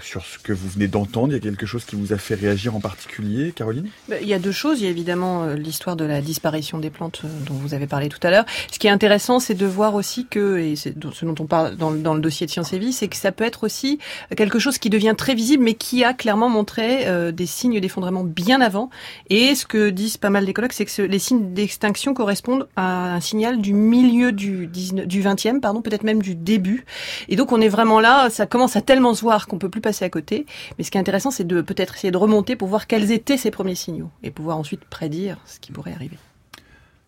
sur 0.00 0.24
ce 0.24 0.38
que 0.38 0.52
vous 0.52 0.68
venez 0.68 0.86
d'entendre. 0.86 1.28
Il 1.28 1.34
y 1.34 1.36
a 1.36 1.40
quelque 1.40 1.66
chose 1.66 1.84
qui 1.84 1.96
vous 1.96 2.12
a 2.12 2.18
fait 2.18 2.34
réagir 2.34 2.76
en 2.76 2.80
particulier, 2.80 3.52
Caroline? 3.52 3.88
Bah, 4.08 4.16
Il 4.20 4.28
y 4.28 4.34
a 4.34 4.38
deux 4.38 4.52
choses. 4.52 4.80
Il 4.80 4.84
y 4.84 4.86
a 4.86 4.90
évidemment 4.90 5.46
l'histoire 5.54 5.96
de 5.96 6.04
la 6.04 6.20
disparition 6.20 6.78
des 6.78 6.90
plantes 6.90 7.22
dont 7.46 7.54
vous 7.54 7.74
avez 7.74 7.86
parlé 7.86 8.08
tout 8.08 8.20
à 8.22 8.30
l'heure. 8.30 8.44
Ce 8.70 8.78
qui 8.78 8.86
est 8.86 8.90
intéressant, 8.90 9.40
c'est 9.40 9.54
de 9.54 9.66
voir 9.66 9.94
aussi 9.94 10.26
que, 10.26 10.58
et 10.58 10.76
c'est 10.76 10.94
ce 11.12 11.24
dont 11.24 11.34
on 11.40 11.46
parle 11.46 11.76
dans, 11.76 11.90
dans 11.90 12.14
le 12.14 12.20
dossier 12.20 12.46
de 12.46 12.50
Sciences 12.50 12.72
et 12.72 12.78
Vie, 12.78 12.92
c'est 12.92 13.08
que 13.08 13.16
ça 13.16 13.32
peut 13.32 13.44
être 13.44 13.64
aussi 13.64 13.98
quelque 14.36 14.58
chose 14.58 14.78
qui 14.78 14.90
devient 14.90 15.11
très 15.14 15.34
visible, 15.34 15.62
mais 15.62 15.74
qui 15.74 16.04
a 16.04 16.14
clairement 16.14 16.48
montré 16.48 17.06
euh, 17.06 17.32
des 17.32 17.46
signes 17.46 17.80
d'effondrement 17.80 18.24
bien 18.24 18.60
avant. 18.60 18.90
Et 19.30 19.54
ce 19.54 19.66
que 19.66 19.90
disent 19.90 20.16
pas 20.16 20.30
mal 20.30 20.46
d'écologues, 20.46 20.72
c'est 20.72 20.84
que 20.84 21.02
les 21.02 21.18
signes 21.18 21.52
d'extinction 21.54 22.14
correspondent 22.14 22.68
à 22.76 23.14
un 23.14 23.20
signal 23.20 23.60
du 23.60 23.74
milieu 23.74 24.32
du, 24.32 24.66
19, 24.66 25.06
du 25.06 25.22
20e, 25.22 25.60
pardon, 25.60 25.82
peut-être 25.82 26.04
même 26.04 26.22
du 26.22 26.34
début. 26.34 26.84
Et 27.28 27.36
donc 27.36 27.52
on 27.52 27.60
est 27.60 27.68
vraiment 27.68 28.00
là, 28.00 28.30
ça 28.30 28.46
commence 28.46 28.76
à 28.76 28.80
tellement 28.80 29.14
se 29.14 29.22
voir 29.22 29.46
qu'on 29.46 29.58
peut 29.58 29.68
plus 29.70 29.80
passer 29.80 30.04
à 30.04 30.10
côté. 30.10 30.46
Mais 30.78 30.84
ce 30.84 30.90
qui 30.90 30.98
est 30.98 31.00
intéressant, 31.00 31.30
c'est 31.30 31.46
de 31.46 31.60
peut-être 31.60 31.94
essayer 31.96 32.10
de 32.10 32.18
remonter 32.18 32.56
pour 32.56 32.68
voir 32.68 32.86
quels 32.86 33.12
étaient 33.12 33.36
ces 33.36 33.50
premiers 33.50 33.74
signaux 33.74 34.10
et 34.22 34.30
pouvoir 34.30 34.58
ensuite 34.58 34.84
prédire 34.84 35.38
ce 35.46 35.60
qui 35.60 35.72
pourrait 35.72 35.92
arriver. 35.92 36.16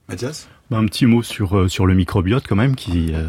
Mathias? 0.09 0.49
Bah, 0.71 0.79
Un 0.79 0.87
petit 0.87 1.07
mot 1.07 1.23
sur, 1.23 1.57
euh, 1.57 1.69
sur 1.69 1.87
le 1.87 1.95
microbiote 1.95 2.45
quand 2.47 2.57
même, 2.57 2.77
qui 2.77 3.13
euh, 3.15 3.29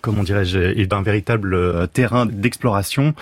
comment 0.00 0.22
dirais-je, 0.22 0.58
est 0.58 0.92
un 0.92 1.02
véritable 1.02 1.54
euh, 1.54 1.86
terrain 1.86 2.26
d'exploration. 2.26 3.14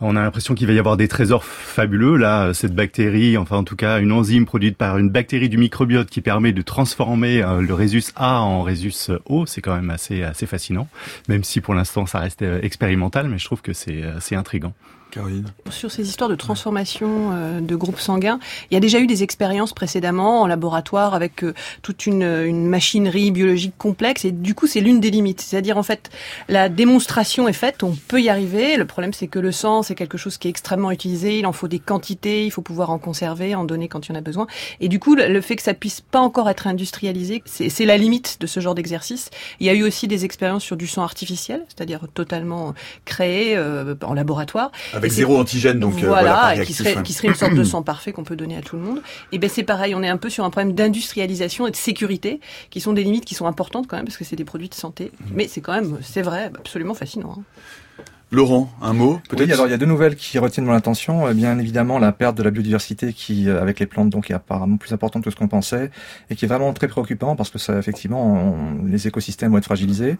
On 0.00 0.14
a 0.14 0.22
l'impression 0.22 0.54
qu'il 0.54 0.68
va 0.68 0.72
y 0.74 0.78
avoir 0.78 0.96
des 0.96 1.08
trésors 1.08 1.44
fabuleux. 1.44 2.16
Là, 2.16 2.54
cette 2.54 2.72
bactérie, 2.72 3.36
enfin 3.36 3.56
en 3.56 3.64
tout 3.64 3.74
cas 3.74 3.98
une 3.98 4.12
enzyme 4.12 4.46
produite 4.46 4.76
par 4.76 4.96
une 4.96 5.10
bactérie 5.10 5.48
du 5.48 5.58
microbiote 5.58 6.08
qui 6.08 6.20
permet 6.20 6.52
de 6.52 6.62
transformer 6.62 7.42
euh, 7.42 7.60
le 7.60 7.74
rhésus 7.74 8.12
A 8.14 8.40
en 8.40 8.62
rhésus 8.62 9.10
O, 9.24 9.44
c'est 9.44 9.60
quand 9.60 9.74
même 9.74 9.90
assez 9.90 10.22
assez 10.22 10.46
fascinant. 10.46 10.88
Même 11.28 11.42
si 11.42 11.60
pour 11.60 11.74
l'instant 11.74 12.06
ça 12.06 12.20
reste 12.20 12.42
euh, 12.42 12.60
expérimental, 12.62 13.28
mais 13.28 13.38
je 13.38 13.44
trouve 13.44 13.60
que 13.60 13.72
c'est 13.72 14.04
c'est 14.20 14.36
intrigant. 14.36 14.72
Sur 15.70 15.90
ces 15.90 16.08
histoires 16.08 16.30
de 16.30 16.34
transformation 16.34 17.30
euh, 17.32 17.60
de 17.60 17.76
groupes 17.76 18.00
sanguins, 18.00 18.38
il 18.70 18.74
y 18.74 18.76
a 18.76 18.80
déjà 18.80 19.00
eu 19.00 19.06
des 19.06 19.22
expériences 19.22 19.72
précédemment 19.72 20.42
en 20.42 20.46
laboratoire 20.46 21.14
avec 21.14 21.42
euh, 21.44 21.54
toute 21.82 22.06
une, 22.06 22.22
une, 22.22 22.66
machinerie 22.66 23.30
biologique 23.30 23.74
complexe 23.78 24.24
et 24.24 24.32
du 24.32 24.54
coup 24.54 24.66
c'est 24.66 24.80
l'une 24.80 25.00
des 25.00 25.10
limites. 25.10 25.40
C'est-à-dire 25.40 25.78
en 25.78 25.82
fait 25.82 26.10
la 26.48 26.68
démonstration 26.68 27.48
est 27.48 27.52
faite, 27.52 27.82
on 27.82 27.94
peut 27.94 28.20
y 28.20 28.28
arriver. 28.28 28.76
Le 28.76 28.84
problème 28.84 29.12
c'est 29.12 29.28
que 29.28 29.38
le 29.38 29.52
sang 29.52 29.82
c'est 29.82 29.94
quelque 29.94 30.18
chose 30.18 30.36
qui 30.36 30.48
est 30.48 30.50
extrêmement 30.50 30.90
utilisé, 30.90 31.38
il 31.38 31.46
en 31.46 31.52
faut 31.52 31.68
des 31.68 31.78
quantités, 31.78 32.44
il 32.44 32.50
faut 32.50 32.62
pouvoir 32.62 32.90
en 32.90 32.98
conserver, 32.98 33.54
en 33.54 33.64
donner 33.64 33.88
quand 33.88 34.06
il 34.06 34.12
y 34.12 34.14
en 34.14 34.18
a 34.18 34.22
besoin. 34.22 34.46
Et 34.80 34.88
du 34.88 34.98
coup 34.98 35.14
le 35.14 35.40
fait 35.40 35.56
que 35.56 35.62
ça 35.62 35.74
puisse 35.74 36.00
pas 36.00 36.20
encore 36.20 36.48
être 36.50 36.66
industrialisé, 36.66 37.42
c'est 37.46 37.84
la 37.84 37.96
limite 37.96 38.38
de 38.40 38.46
ce 38.46 38.60
genre 38.60 38.74
d'exercice. 38.74 39.30
Il 39.60 39.66
y 39.66 39.70
a 39.70 39.74
eu 39.74 39.82
aussi 39.82 40.08
des 40.08 40.24
expériences 40.24 40.64
sur 40.64 40.76
du 40.76 40.86
sang 40.86 41.02
artificiel, 41.02 41.64
c'est-à-dire 41.68 42.00
totalement 42.12 42.74
créé 43.04 43.56
euh, 43.56 43.94
en 44.02 44.14
laboratoire. 44.14 44.70
Avec 44.98 45.12
zéro 45.12 45.38
antigène, 45.38 45.80
donc 45.80 46.02
euh, 46.02 46.06
voilà, 46.06 46.54
qui 46.64 46.72
serait 46.72 47.02
qui 47.02 47.12
serait 47.12 47.28
une 47.28 47.34
sorte 47.34 47.54
de 47.54 47.64
sang 47.64 47.82
parfait 47.82 48.12
qu'on 48.12 48.24
peut 48.24 48.36
donner 48.36 48.56
à 48.56 48.62
tout 48.62 48.76
le 48.76 48.82
monde. 48.82 49.02
Et 49.32 49.38
ben 49.38 49.48
c'est 49.48 49.62
pareil, 49.62 49.94
on 49.94 50.02
est 50.02 50.08
un 50.08 50.16
peu 50.16 50.30
sur 50.30 50.44
un 50.44 50.50
problème 50.50 50.74
d'industrialisation 50.74 51.66
et 51.66 51.70
de 51.70 51.76
sécurité, 51.76 52.40
qui 52.70 52.80
sont 52.80 52.92
des 52.92 53.04
limites 53.04 53.24
qui 53.24 53.34
sont 53.34 53.46
importantes 53.46 53.86
quand 53.86 53.96
même 53.96 54.06
parce 54.06 54.16
que 54.16 54.24
c'est 54.24 54.36
des 54.36 54.44
produits 54.44 54.68
de 54.68 54.74
santé. 54.74 55.10
Mhm. 55.20 55.26
Mais 55.34 55.48
c'est 55.48 55.60
quand 55.60 55.72
même, 55.72 55.98
c'est 56.02 56.22
vrai, 56.22 56.50
absolument 56.58 56.94
fascinant. 56.94 57.36
Hein. 57.38 57.42
Laurent, 58.30 58.70
un 58.82 58.92
mot 58.92 59.20
peut-être 59.28 59.46
Oui, 59.46 59.52
alors 59.52 59.66
il 59.66 59.70
y 59.70 59.74
a 59.74 59.78
deux 59.78 59.86
nouvelles 59.86 60.14
qui 60.14 60.38
retiennent 60.38 60.66
mon 60.66 60.74
attention. 60.74 61.26
Euh, 61.26 61.32
bien 61.32 61.58
évidemment, 61.58 61.98
la 61.98 62.12
perte 62.12 62.36
de 62.36 62.42
la 62.42 62.50
biodiversité 62.50 63.14
qui, 63.14 63.48
euh, 63.48 63.62
avec 63.62 63.80
les 63.80 63.86
plantes, 63.86 64.10
donc 64.10 64.30
est 64.30 64.34
apparemment 64.34 64.76
plus 64.76 64.92
importante 64.92 65.24
que 65.24 65.30
ce 65.30 65.36
qu'on 65.36 65.48
pensait 65.48 65.90
et 66.28 66.36
qui 66.36 66.44
est 66.44 66.48
vraiment 66.48 66.72
très 66.74 66.88
préoccupant 66.88 67.36
parce 67.36 67.48
que 67.48 67.58
ça, 67.58 67.78
effectivement, 67.78 68.54
les 68.86 69.08
écosystèmes 69.08 69.52
vont 69.52 69.58
être 69.58 69.64
fragilisés. 69.64 70.18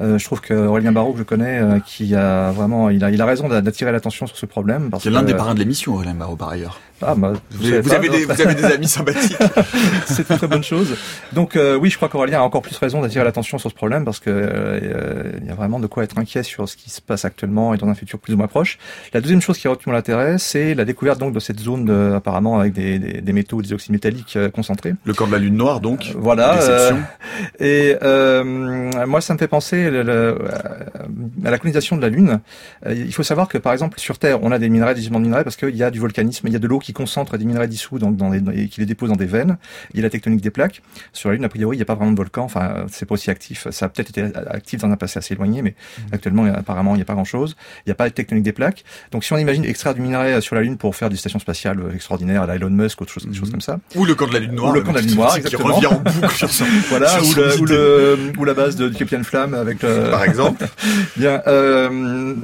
Euh, 0.00 0.18
je 0.18 0.24
trouve 0.24 0.40
que 0.40 0.54
Aurélien 0.54 0.90
Barraud, 0.90 1.12
que 1.12 1.18
je 1.18 1.24
connais, 1.24 1.60
euh, 1.60 1.78
qui 1.78 2.14
a 2.16 2.50
vraiment, 2.50 2.90
il 2.90 3.04
a, 3.04 3.10
il 3.10 3.20
a 3.20 3.26
raison 3.26 3.48
d'attirer 3.48 3.92
l'attention 3.92 4.26
sur 4.26 4.36
ce 4.36 4.46
problème. 4.46 4.90
C'est 4.98 5.10
l'un 5.10 5.22
des 5.22 5.34
parrains 5.34 5.54
de 5.54 5.60
l'émission, 5.60 5.94
Aurélien 5.94 6.14
Barraud, 6.14 6.36
par 6.36 6.48
ailleurs. 6.48 6.80
Ah, 7.06 7.14
bah, 7.14 7.32
vous, 7.50 7.66
avez, 7.66 8.08
des, 8.08 8.24
vous, 8.24 8.40
avez, 8.40 8.54
des, 8.54 8.64
amis 8.64 8.88
sympathiques. 8.88 9.36
C'est 10.06 10.28
une 10.28 10.36
très 10.36 10.46
bonne 10.46 10.64
chose. 10.64 10.96
Donc 11.32 11.56
euh, 11.56 11.76
oui, 11.76 11.90
je 11.90 11.96
crois 11.96 12.08
qu'Aurélien 12.08 12.40
a 12.40 12.42
encore 12.42 12.62
plus 12.62 12.76
raison 12.76 13.02
d'attirer 13.02 13.24
l'attention 13.24 13.58
sur 13.58 13.70
ce 13.70 13.74
problème 13.74 14.04
parce 14.04 14.20
que 14.20 14.30
euh, 14.30 15.32
il 15.40 15.46
y 15.46 15.50
a 15.50 15.54
vraiment 15.54 15.80
de 15.80 15.86
quoi 15.86 16.04
être 16.04 16.18
inquiet 16.18 16.42
sur 16.42 16.68
ce 16.68 16.76
qui 16.76 16.90
se 16.90 17.00
passe 17.00 17.24
actuellement 17.24 17.74
et 17.74 17.78
dans 17.78 17.88
un 17.88 17.94
futur 17.94 18.18
plus 18.18 18.34
ou 18.34 18.36
moins 18.36 18.46
proche. 18.46 18.78
La 19.12 19.20
deuxième 19.20 19.40
chose 19.40 19.58
qui 19.58 19.66
a 19.66 19.70
retenu 19.70 19.92
mon 19.92 19.98
intérêt, 19.98 20.38
c'est 20.38 20.74
la 20.74 20.84
découverte 20.84 21.18
donc 21.18 21.34
de 21.34 21.40
cette 21.40 21.60
zone 21.60 21.84
de, 21.84 22.12
apparemment 22.14 22.58
avec 22.58 22.72
des, 22.72 22.98
des, 22.98 23.20
des 23.20 23.32
métaux, 23.32 23.62
des 23.62 23.72
oxydes 23.72 23.92
métalliques 23.92 24.38
concentrés. 24.52 24.94
Le 25.04 25.14
corps 25.14 25.26
de 25.26 25.32
la 25.32 25.38
lune 25.38 25.56
noire, 25.56 25.80
donc. 25.80 26.12
voilà. 26.16 26.58
et 27.60 27.96
moi, 29.06 29.20
ça 29.20 29.34
me 29.34 29.38
fait 29.38 29.48
penser 29.48 29.90
le, 29.90 30.02
le, 30.02 30.38
à 31.44 31.50
la 31.50 31.58
colonisation 31.58 31.96
de 31.96 32.02
la 32.02 32.08
Lune, 32.08 32.40
euh, 32.86 32.94
il 32.94 33.12
faut 33.12 33.22
savoir 33.22 33.48
que 33.48 33.58
par 33.58 33.72
exemple 33.72 33.98
sur 33.98 34.18
Terre, 34.18 34.42
on 34.42 34.52
a 34.52 34.58
des 34.58 34.68
minerais, 34.68 34.94
des 34.94 35.00
gisements 35.00 35.20
de 35.20 35.24
minerais 35.24 35.44
parce 35.44 35.56
qu'il 35.56 35.76
y 35.76 35.82
a 35.82 35.90
du 35.90 36.00
volcanisme, 36.00 36.46
il 36.46 36.52
y 36.52 36.56
a 36.56 36.58
de 36.58 36.66
l'eau 36.66 36.78
qui 36.78 36.92
concentre 36.94 37.36
des 37.36 37.44
minerais 37.44 37.68
dissous 37.68 37.98
dans, 37.98 38.10
dans 38.10 38.32
et 38.32 38.68
qui 38.68 38.80
les 38.80 38.86
dépose 38.86 39.10
dans 39.10 39.16
des 39.16 39.26
veines. 39.26 39.58
Il 39.92 39.98
y 39.98 40.00
a 40.00 40.02
la 40.04 40.10
tectonique 40.10 40.40
des 40.40 40.50
plaques. 40.50 40.82
Sur 41.12 41.28
la 41.28 41.34
Lune, 41.34 41.44
a 41.44 41.48
priori, 41.48 41.76
il 41.76 41.78
n'y 41.78 41.82
a 41.82 41.86
pas 41.86 41.94
vraiment 41.94 42.12
de 42.12 42.16
volcan. 42.16 42.44
Enfin, 42.44 42.86
c'est 42.90 43.06
pas 43.06 43.14
aussi 43.14 43.30
actif. 43.30 43.68
Ça 43.70 43.86
a 43.86 43.88
peut-être 43.88 44.10
été 44.10 44.22
actif 44.46 44.80
dans 44.80 44.90
un 44.90 44.96
passé 44.96 45.18
assez 45.18 45.34
éloigné, 45.34 45.62
mais 45.62 45.70
mmh. 45.70 46.02
actuellement, 46.14 46.44
apparemment, 46.46 46.94
il 46.94 46.96
n'y 46.96 47.02
a 47.02 47.06
pas 47.06 47.14
grand-chose. 47.14 47.56
Il 47.80 47.88
n'y 47.88 47.92
a 47.92 47.94
pas 47.94 48.08
de 48.08 48.14
tectonique 48.14 48.44
des 48.44 48.52
plaques. 48.52 48.84
Donc, 49.10 49.24
si 49.24 49.32
on 49.32 49.38
imagine 49.38 49.64
extraire 49.64 49.94
du 49.94 50.00
minerai 50.00 50.40
sur 50.40 50.54
la 50.54 50.62
Lune 50.62 50.76
pour 50.76 50.96
faire 50.96 51.10
des 51.10 51.16
stations 51.16 51.38
spatiales 51.38 51.80
extraordinaires 51.94 52.42
à 52.42 52.46
la 52.46 52.56
Elon 52.56 52.70
Musk, 52.70 53.02
autre 53.02 53.12
chose, 53.12 53.26
des 53.26 53.34
choses 53.34 53.48
mmh. 53.48 53.52
comme 53.52 53.60
ça. 53.60 53.80
Ou 53.94 54.04
le 54.04 54.14
camp 54.14 54.26
de 54.26 54.32
la 54.32 54.40
Lune 54.40 54.52
noire. 54.52 54.70
Ou 54.70 54.74
le 54.74 54.82
camp 54.82 54.92
de 54.92 54.96
la 54.96 55.02
Lune 55.02 55.14
noire, 55.14 55.36
exactement. 55.36 55.78
Qui 55.78 55.86
revient 55.86 55.86
en 55.86 56.00
boucle 56.00 56.46
voilà, 56.88 57.22
ou, 57.22 57.34
le, 57.34 57.60
ou, 57.60 57.64
le, 57.64 58.18
ou, 58.38 58.44
la 58.44 58.54
base 58.54 58.76
de, 58.76 58.88
du 58.88 58.96
Capitaine 58.96 59.24
Flamme 59.24 59.54
avec 59.54 59.82
le... 59.82 60.10
Par 60.10 60.24
exemple. 60.24 60.66
Bien, 61.16 61.42
euh, 61.46 62.34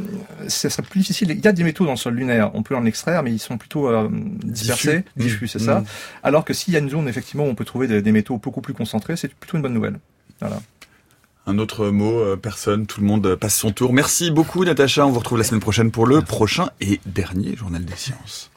ça 0.50 0.68
serait 0.70 0.82
plus 0.82 1.00
difficile. 1.00 1.30
Il 1.30 1.44
y 1.44 1.48
a 1.48 1.52
des 1.52 1.64
métaux 1.64 1.84
dans 1.84 1.92
le 1.92 1.96
sol 1.96 2.14
lunaire, 2.14 2.50
on 2.54 2.62
peut 2.62 2.76
en 2.76 2.84
extraire, 2.84 3.22
mais 3.22 3.32
ils 3.32 3.38
sont 3.38 3.56
plutôt 3.56 3.88
euh, 3.88 4.08
dispersés, 4.10 5.04
diffus, 5.16 5.48
c'est 5.48 5.58
ça. 5.58 5.80
Mmh. 5.80 5.84
Alors 6.22 6.44
que 6.44 6.52
s'il 6.52 6.74
y 6.74 6.76
a 6.76 6.80
une 6.80 6.90
zone 6.90 7.08
effectivement 7.08 7.44
où 7.44 7.48
on 7.48 7.54
peut 7.54 7.64
trouver 7.64 7.86
des, 7.86 8.02
des 8.02 8.12
métaux 8.12 8.38
beaucoup 8.38 8.60
plus 8.60 8.74
concentrés, 8.74 9.16
c'est 9.16 9.32
plutôt 9.32 9.56
une 9.56 9.62
bonne 9.62 9.74
nouvelle. 9.74 9.98
Voilà. 10.40 10.60
Un 11.46 11.58
autre 11.58 11.88
mot, 11.88 12.18
euh, 12.18 12.36
personne, 12.36 12.86
tout 12.86 13.00
le 13.00 13.06
monde 13.06 13.34
passe 13.34 13.54
son 13.56 13.70
tour. 13.72 13.92
Merci 13.92 14.30
beaucoup 14.30 14.64
Natacha, 14.64 15.06
on 15.06 15.10
vous 15.10 15.18
retrouve 15.20 15.38
la 15.38 15.44
semaine 15.44 15.60
prochaine 15.60 15.90
pour 15.90 16.06
le 16.06 16.20
prochain 16.20 16.68
et 16.80 17.00
dernier 17.06 17.56
journal 17.56 17.84
des 17.84 17.96
sciences. 17.96 18.50